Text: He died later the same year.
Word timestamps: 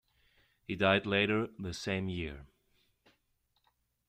He 0.63 0.75
died 0.75 1.05
later 1.05 1.49
the 1.59 1.75
same 1.75 2.09
year. 2.09 2.47